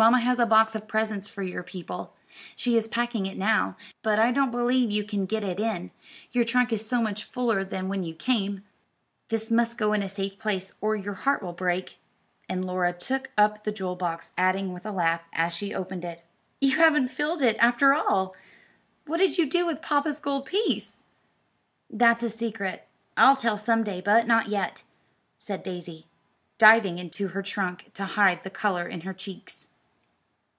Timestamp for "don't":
4.30-4.52